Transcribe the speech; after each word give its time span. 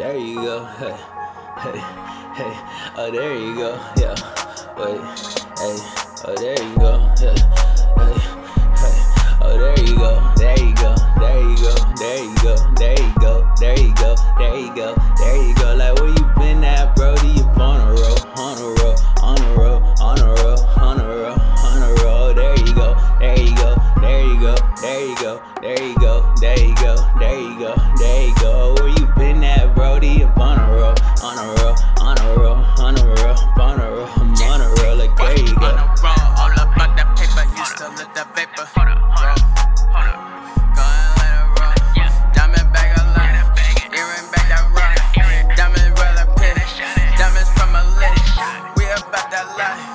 there 0.00 0.16
you 0.16 0.34
go. 0.36 0.64
Hey, 0.64 0.96
hey, 1.60 1.78
hey. 2.34 2.54
Oh, 2.96 3.10
there 3.12 3.36
you 3.36 3.54
go. 3.54 3.78
Yeah. 3.98 4.16
Wait. 4.78 4.96
Hey. 5.60 5.76
Oh, 6.24 6.34
there 6.38 6.56
you 6.56 6.76
go. 6.78 6.92
Yeah. 7.20 7.36
Hey, 8.00 8.16
hey. 8.80 8.96
Oh, 9.42 9.58
there 9.58 9.78
you 9.84 9.94
go. 9.96 10.32
There 10.36 10.58
you 10.58 10.74
go. 10.74 10.96
There 11.20 11.40
you 11.44 11.56
go. 11.56 11.74
There 12.00 12.24
you 12.24 12.34
go. 12.36 12.56
There 12.76 12.98
you 12.98 13.12
go. 13.20 13.52
There 13.60 13.78
you 13.78 13.94
go. 13.94 14.16
There 14.38 14.56
you 14.56 14.74
go. 14.74 14.94
There 15.18 15.36
you 15.36 15.54
go. 15.54 15.59
that 49.40 49.58
light. 49.58 49.89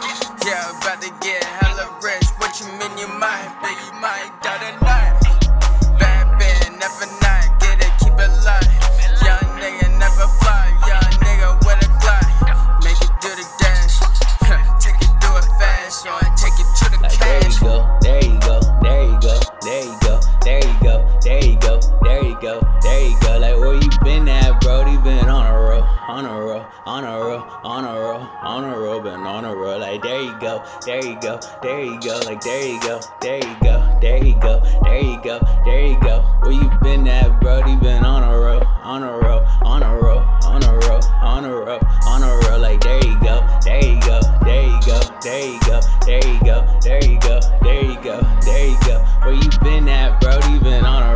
On 26.85 27.03
a 27.03 27.07
roll, 27.07 27.43
on 27.63 27.83
a 27.85 27.99
roll, 27.99 28.27
on 28.41 28.63
a 28.63 28.77
roll, 28.77 29.01
been 29.01 29.21
on 29.21 29.45
a 29.45 29.55
roll. 29.55 29.79
Like 29.79 30.01
there 30.01 30.21
you 30.21 30.37
go, 30.39 30.63
there 30.85 31.03
you 31.03 31.19
go, 31.19 31.39
there 31.61 31.83
you 31.83 31.99
go, 31.99 32.19
like 32.25 32.41
there 32.41 32.65
you 32.67 32.79
go, 32.81 32.99
there 33.21 33.37
you 33.37 33.55
go, 33.61 33.97
there 34.01 34.23
you 34.23 34.35
go, 34.39 34.61
there 34.83 35.01
you 35.01 35.21
go, 35.23 35.39
there 35.65 35.85
you 35.85 35.99
go. 35.99 36.21
Where 36.41 36.51
you 36.51 36.69
been 36.81 37.07
at, 37.07 37.39
Brody? 37.41 37.75
Been 37.75 38.03
on 38.05 38.23
a 38.23 38.37
roll, 38.37 38.63
on 38.83 39.03
a 39.03 39.11
roll, 39.11 39.41
on 39.63 39.83
a 39.83 39.95
roll, 39.95 40.19
on 40.43 40.63
a 40.63 40.73
roll, 40.87 41.03
on 41.21 41.45
a 41.45 41.49
roll, 41.49 41.79
on 42.07 42.23
a 42.23 42.47
roll. 42.47 42.59
Like 42.59 42.81
there 42.81 43.03
you 43.03 43.19
go, 43.19 43.45
there 43.63 43.83
you 43.83 43.99
go, 44.01 44.19
there 44.43 44.63
you 44.63 44.79
go, 44.85 44.99
there 45.21 45.45
you 45.45 45.59
go, 45.61 45.81
there 46.05 46.25
you 46.25 46.39
go, 46.41 46.61
there 46.81 47.03
you 47.03 47.19
go, 47.19 47.39
there 47.61 47.83
you 47.83 48.01
go, 48.01 48.21
there 48.41 48.67
you 48.67 48.77
go. 48.85 48.99
Where 49.23 49.33
you 49.33 49.49
been 49.61 49.87
at, 49.89 50.21
Brody? 50.21 50.59
Been 50.59 50.85
on 50.85 51.03
a 51.03 51.14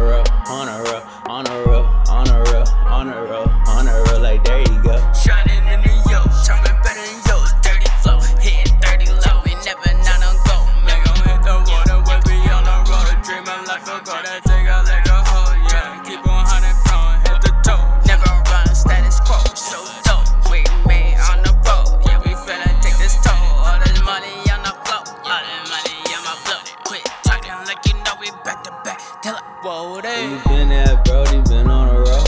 Where 30.09 30.27
there. 30.27 30.31
you 30.31 30.42
been 30.45 30.71
at, 30.71 31.05
Brody? 31.05 31.39
Been 31.49 31.70
on 31.70 31.87
a 31.87 31.99
roll. 31.99 32.25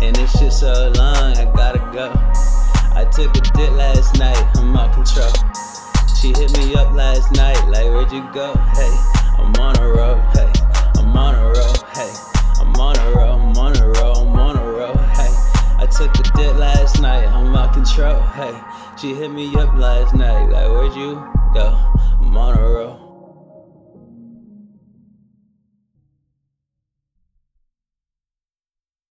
And 0.00 0.14
this 0.14 0.30
shit 0.38 0.52
so 0.52 0.92
long, 0.94 1.36
I 1.36 1.50
gotta 1.52 1.80
go. 1.92 2.12
I 2.94 3.04
took 3.10 3.36
a 3.36 3.40
dip 3.40 3.72
last 3.72 4.16
night, 4.16 4.38
I'm 4.54 4.76
out 4.76 4.94
control. 4.94 5.32
She 6.20 6.28
hit 6.28 6.56
me 6.56 6.76
up 6.76 6.92
last 6.94 7.32
night, 7.32 7.58
like 7.68 7.86
where'd 7.86 8.12
you 8.12 8.22
go? 8.32 8.54
Hey, 8.78 8.94
I'm 9.38 9.52
on 9.56 9.76
a 9.80 9.88
roll, 9.88 10.20
hey, 10.30 10.52
I'm 10.94 11.16
on 11.16 11.34
a 11.34 11.46
roll, 11.50 11.74
hey, 11.94 12.12
I'm 12.60 12.72
on 12.76 12.96
a 12.96 13.10
roll, 13.10 13.40
I'm 13.40 13.58
on 13.58 13.76
a 13.76 13.88
roll, 13.98 14.16
I'm 14.16 14.38
on 14.38 14.56
a 14.56 14.64
roll, 14.64 14.96
hey. 15.18 15.34
I 15.82 15.86
took 15.90 16.14
a 16.14 16.22
dip 16.38 16.56
last 16.58 17.02
night, 17.02 17.26
I'm 17.26 17.56
out 17.56 17.74
control, 17.74 18.20
hey. 18.38 18.54
She 19.00 19.14
hit 19.14 19.32
me 19.32 19.52
up 19.56 19.74
last 19.74 20.14
night, 20.14 20.46
like 20.46 20.68
where'd 20.68 20.94
you 20.94 21.14
go? 21.54 21.76
I'm 22.20 22.36
on 22.36 22.56
a 22.56 22.62
roll, 22.62 23.07